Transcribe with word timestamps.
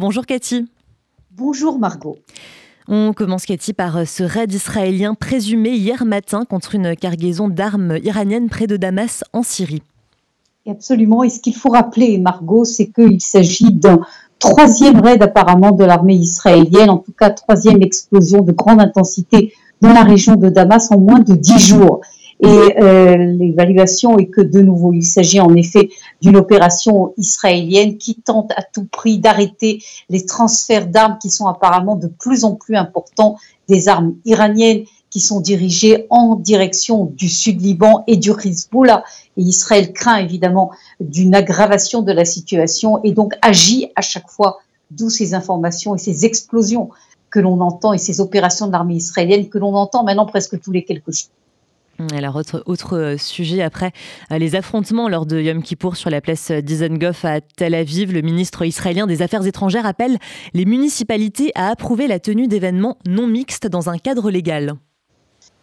Bonjour 0.00 0.26
Cathy. 0.26 0.64
Bonjour 1.32 1.80
Margot. 1.80 2.18
On 2.86 3.12
commence 3.12 3.46
Cathy 3.46 3.72
par 3.72 4.06
ce 4.06 4.22
raid 4.22 4.52
israélien 4.54 5.14
présumé 5.14 5.70
hier 5.70 6.04
matin 6.04 6.44
contre 6.48 6.76
une 6.76 6.94
cargaison 6.94 7.48
d'armes 7.48 7.98
iraniennes 8.04 8.48
près 8.48 8.68
de 8.68 8.76
Damas 8.76 9.24
en 9.32 9.42
Syrie. 9.42 9.82
Absolument. 10.68 11.24
Et 11.24 11.30
ce 11.30 11.40
qu'il 11.40 11.56
faut 11.56 11.70
rappeler, 11.70 12.18
Margot, 12.18 12.64
c'est 12.64 12.86
qu'il 12.86 13.20
s'agit 13.20 13.72
d'un 13.72 13.98
troisième 14.38 15.00
raid 15.00 15.20
apparemment 15.20 15.72
de 15.72 15.82
l'armée 15.84 16.14
israélienne, 16.14 16.90
en 16.90 16.98
tout 16.98 17.12
cas 17.18 17.30
troisième 17.30 17.82
explosion 17.82 18.42
de 18.42 18.52
grande 18.52 18.80
intensité 18.80 19.52
dans 19.80 19.92
la 19.92 20.04
région 20.04 20.36
de 20.36 20.48
Damas 20.48 20.92
en 20.92 21.00
moins 21.00 21.18
de 21.18 21.34
dix 21.34 21.58
jours. 21.58 22.02
Et 22.40 22.46
euh, 22.80 23.16
l'évaluation 23.16 24.16
est 24.18 24.26
que 24.26 24.40
de 24.40 24.60
nouveau, 24.60 24.92
il 24.92 25.04
s'agit 25.04 25.40
en 25.40 25.54
effet 25.54 25.90
d'une 26.22 26.36
opération 26.36 27.12
israélienne 27.16 27.98
qui 27.98 28.14
tente 28.14 28.52
à 28.56 28.62
tout 28.62 28.84
prix 28.84 29.18
d'arrêter 29.18 29.82
les 30.08 30.24
transferts 30.24 30.86
d'armes 30.86 31.18
qui 31.20 31.30
sont 31.30 31.46
apparemment 31.46 31.96
de 31.96 32.06
plus 32.06 32.44
en 32.44 32.54
plus 32.54 32.76
importants, 32.76 33.36
des 33.68 33.88
armes 33.88 34.14
iraniennes 34.24 34.84
qui 35.10 35.20
sont 35.20 35.40
dirigées 35.40 36.06
en 36.10 36.36
direction 36.36 37.06
du 37.06 37.28
sud 37.28 37.60
Liban 37.60 38.04
et 38.06 38.16
du 38.16 38.30
Hezbollah. 38.30 39.02
Et 39.36 39.42
Israël 39.42 39.92
craint 39.92 40.16
évidemment 40.16 40.70
d'une 41.00 41.34
aggravation 41.34 42.02
de 42.02 42.12
la 42.12 42.24
situation 42.24 43.02
et 43.02 43.12
donc 43.12 43.34
agit 43.42 43.90
à 43.96 44.02
chaque 44.02 44.28
fois, 44.28 44.58
d'où 44.90 45.10
ces 45.10 45.34
informations 45.34 45.94
et 45.94 45.98
ces 45.98 46.24
explosions 46.24 46.90
que 47.30 47.40
l'on 47.40 47.60
entend 47.60 47.92
et 47.92 47.98
ces 47.98 48.20
opérations 48.20 48.68
de 48.68 48.72
l'armée 48.72 48.96
israélienne 48.96 49.48
que 49.48 49.58
l'on 49.58 49.74
entend 49.74 50.04
maintenant 50.04 50.26
presque 50.26 50.60
tous 50.60 50.72
les 50.72 50.84
quelques 50.84 51.12
jours. 51.12 51.30
Alors, 52.14 52.36
autre, 52.36 52.62
autre 52.66 52.96
euh, 52.96 53.16
sujet 53.16 53.60
après 53.60 53.90
euh, 54.30 54.38
les 54.38 54.54
affrontements 54.54 55.08
lors 55.08 55.26
de 55.26 55.40
Yom 55.40 55.62
Kippour 55.62 55.96
sur 55.96 56.10
la 56.10 56.20
place 56.20 56.52
d'Izengoff 56.52 57.24
à 57.24 57.40
Tel 57.40 57.74
Aviv, 57.74 58.12
le 58.12 58.22
ministre 58.22 58.64
israélien 58.64 59.08
des 59.08 59.20
Affaires 59.20 59.44
étrangères 59.44 59.84
appelle 59.84 60.18
les 60.54 60.64
municipalités 60.64 61.50
à 61.56 61.68
approuver 61.68 62.06
la 62.06 62.20
tenue 62.20 62.46
d'événements 62.46 62.98
non 63.04 63.26
mixtes 63.26 63.66
dans 63.66 63.90
un 63.90 63.98
cadre 63.98 64.30
légal. 64.30 64.76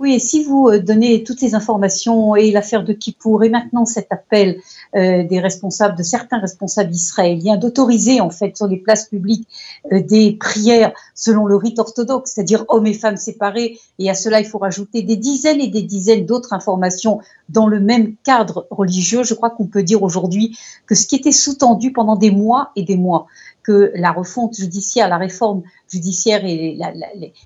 Oui, 0.00 0.14
et 0.14 0.18
si 0.18 0.42
vous 0.42 0.68
euh, 0.68 0.80
donnez 0.80 1.22
toutes 1.22 1.38
ces 1.38 1.54
informations 1.54 2.34
et 2.34 2.50
l'affaire 2.50 2.82
de 2.82 2.92
Kippour 2.92 3.44
et 3.44 3.48
maintenant 3.48 3.86
cet 3.86 4.12
appel 4.12 4.60
euh, 4.96 5.22
des 5.22 5.38
responsables, 5.38 5.96
de 5.96 6.02
certains 6.02 6.40
responsables 6.40 6.90
israéliens, 6.90 7.56
d'autoriser 7.56 8.20
en 8.20 8.30
fait 8.30 8.56
sur 8.56 8.66
les 8.66 8.78
places 8.78 9.08
publiques 9.08 9.46
euh, 9.92 10.02
des 10.02 10.32
prières 10.32 10.92
selon 11.14 11.46
le 11.46 11.54
rite 11.54 11.78
orthodoxe, 11.78 12.32
c'est-à-dire 12.32 12.64
hommes 12.68 12.88
et 12.88 12.92
femmes 12.92 13.16
séparés, 13.16 13.78
et 14.00 14.10
à 14.10 14.14
cela 14.14 14.40
il 14.40 14.46
faut 14.46 14.58
rajouter 14.58 15.02
des 15.02 15.16
dizaines 15.16 15.60
et 15.60 15.68
des 15.68 15.82
dizaines 15.82 16.26
d'autres 16.26 16.54
informations 16.54 17.20
dans 17.48 17.68
le 17.68 17.78
même 17.78 18.16
cadre 18.24 18.66
religieux, 18.70 19.22
je 19.22 19.34
crois 19.34 19.50
qu'on 19.50 19.66
peut 19.66 19.84
dire 19.84 20.02
aujourd'hui 20.02 20.58
que 20.86 20.96
ce 20.96 21.06
qui 21.06 21.14
était 21.14 21.30
sous-tendu 21.30 21.92
pendant 21.92 22.16
des 22.16 22.32
mois 22.32 22.72
et 22.74 22.82
des 22.82 22.96
mois, 22.96 23.26
que 23.64 23.90
la 23.94 24.12
refonte 24.12 24.54
judiciaire, 24.54 25.08
la 25.08 25.16
réforme 25.16 25.62
judiciaire 25.90 26.44
et 26.44 26.78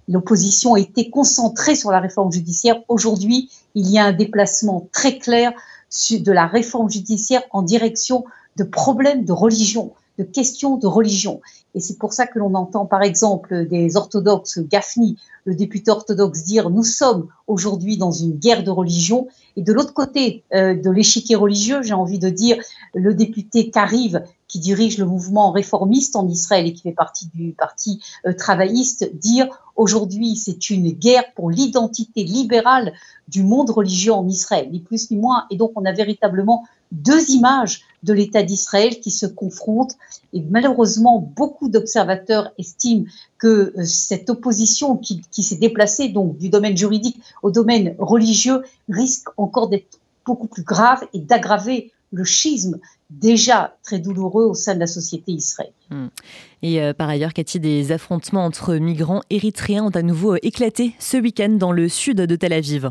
l'opposition 0.08 0.77
étaient 0.77 1.08
concentrées 1.08 1.77
sur 1.77 1.91
la 1.91 2.00
réforme 2.00 2.33
judiciaire. 2.33 2.83
Aujourd'hui, 2.88 3.50
il 3.75 3.88
y 3.88 3.98
a 3.98 4.05
un 4.05 4.12
déplacement 4.12 4.88
très 4.92 5.19
clair 5.19 5.52
de 6.10 6.33
la 6.33 6.47
réforme 6.47 6.91
judiciaire 6.91 7.42
en 7.50 7.62
direction 7.62 8.25
de 8.56 8.64
problèmes 8.64 9.25
de 9.25 9.33
religion, 9.33 9.92
de 10.19 10.24
questions 10.24 10.77
de 10.77 10.86
religion. 10.86 11.41
Et 11.74 11.80
c'est 11.80 11.98
pour 11.98 12.12
ça 12.12 12.27
que 12.27 12.38
l'on 12.38 12.55
entend 12.55 12.86
par 12.86 13.02
exemple 13.02 13.66
des 13.66 13.97
orthodoxes, 13.97 14.58
Gaffney, 14.60 15.16
le 15.44 15.55
député 15.55 15.91
orthodoxe, 15.91 16.44
dire 16.44 16.70
nous 16.70 16.83
sommes 16.83 17.28
aujourd'hui 17.47 17.97
dans 17.97 18.10
une 18.10 18.33
guerre 18.33 18.64
de 18.64 18.70
religion. 18.70 19.28
Et 19.56 19.62
de 19.62 19.72
l'autre 19.72 19.94
côté 19.94 20.44
euh, 20.55 20.75
de 20.75 20.91
l'échiquier 20.91 21.36
religieux, 21.36 21.83
j'ai 21.83 21.94
envie 21.94 22.19
de 22.19 22.28
dire 22.28 22.58
le 22.94 23.14
député 23.14 23.70
Kariv, 23.70 24.22
qui 24.48 24.58
dirige 24.58 24.98
le 24.98 25.05
mouvement 25.05 25.52
réformiste 25.52 26.16
en 26.16 26.27
Israël 26.27 26.66
et 26.66 26.72
qui 26.72 26.82
fait 26.82 26.92
partie 26.92 27.28
du 27.34 27.53
parti 27.53 28.03
euh, 28.27 28.32
travailliste, 28.32 29.14
dire 29.14 29.47
aujourd'hui 29.77 30.36
c'est 30.36 30.70
une 30.70 30.91
guerre 30.91 31.32
pour 31.34 31.50
l'identité 31.50 32.25
libérale 32.25 32.92
du 33.28 33.42
monde 33.42 33.70
religieux 33.70 34.12
en 34.12 34.27
Israël, 34.27 34.69
ni 34.70 34.80
plus 34.80 35.10
ni 35.10 35.19
moins. 35.19 35.44
Et 35.50 35.56
donc 35.56 35.72
on 35.76 35.84
a 35.84 35.93
véritablement 35.93 36.64
deux 36.93 37.31
images 37.31 37.82
de 38.03 38.12
l'État 38.12 38.42
d'Israël 38.42 39.00
qui 39.00 39.10
se 39.10 39.26
confrontent. 39.26 39.97
Et 40.32 40.42
malheureusement, 40.50 41.19
beaucoup 41.19 41.69
d'observateurs 41.69 42.53
estiment 42.59 43.04
que 43.38 43.72
euh, 43.76 43.84
cette 43.84 44.31
opposition 44.31 44.97
qui, 44.97 45.22
qui 45.31 45.42
s'est 45.42 45.56
déplacée 45.56 46.08
donc 46.08 46.37
du 46.38 46.48
domaine 46.48 46.76
juridique 46.76 47.20
au 47.42 47.50
domaine 47.50 47.94
religieux 47.98 48.62
risque 48.88 49.28
encore 49.37 49.69
d'être 49.69 49.98
beaucoup 50.25 50.47
plus 50.47 50.62
grave 50.62 51.04
et 51.12 51.20
d'aggraver 51.20 51.92
le 52.12 52.25
schisme 52.25 52.78
déjà 53.10 53.76
très 53.82 53.98
douloureux 53.98 54.44
au 54.44 54.54
sein 54.54 54.75
de 54.75 54.81
la 54.81 54.87
société 54.87 55.32
israélienne. 55.32 55.75
Hmm. 55.91 56.08
Et 56.62 56.82
euh, 56.82 56.92
par 56.92 57.08
ailleurs, 57.08 57.32
Cathy, 57.32 57.60
des 57.60 57.92
affrontements 57.92 58.44
entre 58.44 58.75
migrants 58.75 59.22
érythréens 59.31 59.84
ont 59.84 59.91
à 59.91 60.03
nouveau 60.03 60.37
éclaté 60.37 60.94
ce 60.98 61.16
week-end 61.16 61.50
dans 61.50 61.72
le 61.72 61.88
sud 61.88 62.19
de 62.19 62.37
Tel 62.37 62.53
Aviv. 62.53 62.91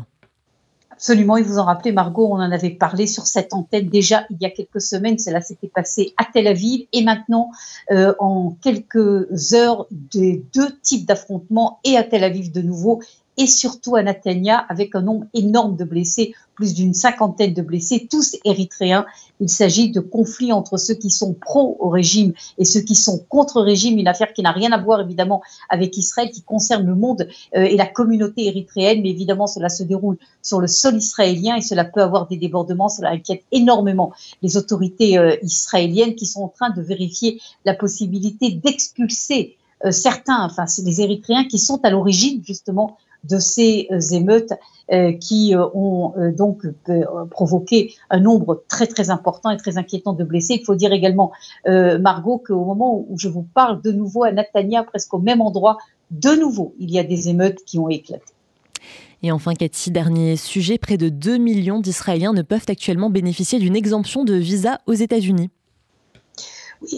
Absolument, 0.98 1.36
et 1.36 1.42
vous 1.42 1.60
en 1.60 1.64
rappelez, 1.64 1.92
Margot, 1.92 2.26
on 2.26 2.40
en 2.40 2.50
avait 2.50 2.70
parlé 2.70 3.06
sur 3.06 3.28
cette 3.28 3.54
antenne 3.54 3.88
déjà 3.88 4.26
il 4.30 4.38
y 4.40 4.46
a 4.46 4.50
quelques 4.50 4.80
semaines. 4.80 5.16
Cela 5.16 5.40
s'était 5.40 5.68
passé 5.68 6.12
à 6.16 6.24
Tel 6.24 6.48
Aviv 6.48 6.88
et 6.92 7.04
maintenant, 7.04 7.52
euh, 7.92 8.14
en 8.18 8.56
quelques 8.64 9.54
heures, 9.54 9.86
des 9.92 10.42
deux 10.52 10.76
types 10.82 11.06
d'affrontements 11.06 11.78
et 11.84 11.96
à 11.96 12.02
Tel 12.02 12.24
Aviv 12.24 12.50
de 12.50 12.62
nouveau 12.62 13.00
et 13.38 13.46
surtout 13.46 13.94
à 13.94 14.02
Natania 14.02 14.58
avec 14.68 14.94
un 14.94 15.02
nombre 15.02 15.26
énorme 15.32 15.76
de 15.76 15.84
blessés, 15.84 16.34
plus 16.56 16.74
d'une 16.74 16.92
cinquantaine 16.92 17.54
de 17.54 17.62
blessés, 17.62 18.08
tous 18.10 18.36
érythréens. 18.44 19.06
Il 19.38 19.48
s'agit 19.48 19.92
de 19.92 20.00
conflits 20.00 20.52
entre 20.52 20.76
ceux 20.76 20.94
qui 20.94 21.08
sont 21.08 21.34
pro 21.34 21.76
au 21.78 21.88
régime 21.88 22.32
et 22.58 22.64
ceux 22.64 22.80
qui 22.80 22.96
sont 22.96 23.20
contre 23.28 23.62
régime, 23.62 23.96
une 23.96 24.08
affaire 24.08 24.32
qui 24.32 24.42
n'a 24.42 24.50
rien 24.50 24.72
à 24.72 24.82
voir 24.82 25.00
évidemment 25.00 25.40
avec 25.68 25.96
Israël, 25.96 26.30
qui 26.30 26.42
concerne 26.42 26.84
le 26.84 26.96
monde 26.96 27.28
euh, 27.56 27.62
et 27.62 27.76
la 27.76 27.86
communauté 27.86 28.46
érythréenne, 28.46 29.02
mais 29.02 29.10
évidemment 29.10 29.46
cela 29.46 29.68
se 29.68 29.84
déroule 29.84 30.18
sur 30.42 30.60
le 30.60 30.66
sol 30.66 30.96
israélien 30.96 31.54
et 31.54 31.62
cela 31.62 31.84
peut 31.84 32.02
avoir 32.02 32.26
des 32.26 32.36
débordements, 32.36 32.88
cela 32.88 33.10
inquiète 33.10 33.44
énormément 33.52 34.12
les 34.42 34.56
autorités 34.56 35.16
euh, 35.16 35.36
israéliennes 35.42 36.16
qui 36.16 36.26
sont 36.26 36.42
en 36.42 36.48
train 36.48 36.70
de 36.70 36.82
vérifier 36.82 37.40
la 37.64 37.74
possibilité 37.74 38.50
d'expulser 38.50 39.56
euh, 39.84 39.92
certains, 39.92 40.44
enfin 40.44 40.66
c'est 40.66 40.82
les 40.82 41.00
Érythréens 41.02 41.44
qui 41.44 41.58
sont 41.58 41.78
à 41.84 41.90
l'origine 41.90 42.42
justement 42.44 42.96
de 43.24 43.38
ces 43.38 43.88
euh, 43.90 44.00
émeutes 44.12 44.52
euh, 44.90 45.12
qui 45.12 45.54
euh, 45.54 45.66
ont 45.74 46.14
donc 46.36 46.62
provoqué 47.30 47.94
un 48.10 48.20
nombre 48.20 48.64
très 48.68 48.86
très 48.86 49.10
important 49.10 49.50
et 49.50 49.56
très 49.56 49.78
inquiétant 49.78 50.12
de 50.12 50.24
blessés. 50.24 50.58
Il 50.60 50.64
faut 50.64 50.74
dire 50.74 50.92
également, 50.92 51.32
Margot, 51.66 52.38
qu'au 52.38 52.64
moment 52.64 53.04
où 53.08 53.18
je 53.18 53.28
vous 53.28 53.42
parle 53.42 53.82
de 53.82 53.92
nouveau 53.92 54.24
à 54.24 54.32
Natania, 54.32 54.84
presque 54.84 55.12
au 55.14 55.18
même 55.18 55.40
endroit, 55.40 55.78
de 56.10 56.30
nouveau, 56.30 56.74
il 56.78 56.90
y 56.90 56.98
a 56.98 57.04
des 57.04 57.28
émeutes 57.28 57.64
qui 57.64 57.78
ont 57.78 57.88
éclaté. 57.88 58.32
Et 59.22 59.32
enfin, 59.32 59.54
Cathy, 59.54 59.90
dernier 59.90 60.36
sujet, 60.36 60.78
près 60.78 60.96
de 60.96 61.08
2 61.08 61.38
millions 61.38 61.80
d'Israéliens 61.80 62.32
ne 62.32 62.42
peuvent 62.42 62.66
actuellement 62.68 63.10
bénéficier 63.10 63.58
d'une 63.58 63.76
exemption 63.76 64.24
de 64.24 64.34
visa 64.34 64.78
aux 64.86 64.94
États-Unis. 64.94 65.50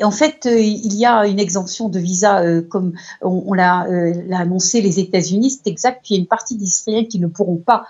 En 0.03 0.11
fait, 0.11 0.47
euh, 0.47 0.61
il 0.61 0.95
y 0.95 1.07
a 1.07 1.27
une 1.27 1.39
exemption 1.39 1.89
de 1.89 1.99
visa, 1.99 2.43
euh, 2.43 2.61
comme 2.61 2.93
on, 3.23 3.55
l'a 3.55 3.87
euh, 3.87 4.13
annoncé 4.33 4.83
les 4.83 5.01
États-Unis, 5.01 5.51
c'est 5.51 5.71
exact. 5.71 6.01
Puis 6.03 6.15
il 6.15 6.17
y 6.17 6.19
a 6.19 6.21
une 6.21 6.27
partie 6.27 6.57
d'Israéliens 6.57 7.05
qui 7.05 7.19
ne 7.19 7.27
pourront 7.27 7.57
pas 7.57 7.85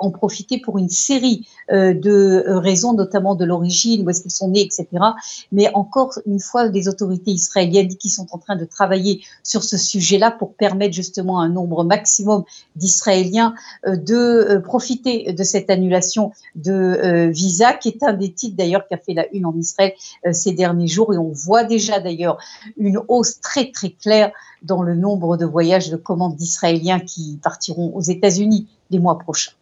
en 0.00 0.10
profiter 0.10 0.58
pour 0.58 0.76
une 0.78 0.88
série 0.88 1.46
de 1.70 2.44
raisons, 2.48 2.94
notamment 2.94 3.36
de 3.36 3.44
l'origine, 3.44 4.04
où 4.04 4.10
est-ce 4.10 4.20
qu'ils 4.20 4.32
sont 4.32 4.48
nés, 4.48 4.60
etc. 4.60 4.88
Mais 5.52 5.70
encore 5.72 6.18
une 6.26 6.40
fois, 6.40 6.66
les 6.66 6.88
autorités 6.88 7.30
israéliennes 7.30 7.94
qui 7.96 8.08
sont 8.08 8.26
en 8.32 8.38
train 8.38 8.56
de 8.56 8.64
travailler 8.64 9.22
sur 9.44 9.62
ce 9.62 9.76
sujet-là 9.76 10.32
pour 10.32 10.54
permettre 10.54 10.94
justement 10.94 11.40
à 11.40 11.44
un 11.44 11.48
nombre 11.48 11.84
maximum 11.84 12.42
d'Israéliens 12.74 13.54
de 13.86 14.58
profiter 14.58 15.32
de 15.32 15.44
cette 15.44 15.70
annulation 15.70 16.32
de 16.56 17.30
visa, 17.30 17.72
qui 17.72 17.90
est 17.90 18.02
un 18.02 18.14
des 18.14 18.32
titres 18.32 18.56
d'ailleurs 18.56 18.86
qui 18.88 18.94
a 18.94 18.98
fait 18.98 19.14
la 19.14 19.32
une 19.32 19.46
en 19.46 19.56
Israël 19.56 19.92
ces 20.32 20.52
derniers 20.52 20.88
jours. 20.88 21.12
On 21.22 21.32
voit 21.32 21.64
déjà 21.64 22.00
d'ailleurs 22.00 22.38
une 22.76 23.00
hausse 23.08 23.40
très 23.40 23.70
très 23.70 23.90
claire 23.90 24.32
dans 24.62 24.82
le 24.82 24.94
nombre 24.94 25.36
de 25.36 25.44
voyages 25.44 25.90
de 25.90 25.96
commandes 25.96 26.36
d'Israéliens 26.36 27.00
qui 27.00 27.40
partiront 27.42 27.92
aux 27.94 28.00
États-Unis 28.00 28.68
les 28.90 28.98
mois 29.00 29.18
prochains. 29.18 29.50